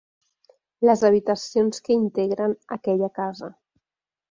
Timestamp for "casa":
3.21-3.53